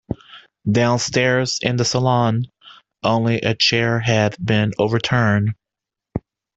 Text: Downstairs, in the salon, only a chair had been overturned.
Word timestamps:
Downstairs, 0.71 1.59
in 1.61 1.75
the 1.75 1.85
salon, 1.85 2.47
only 3.03 3.35
a 3.37 3.53
chair 3.53 3.99
had 3.99 4.35
been 4.43 4.71
overturned. 4.79 5.51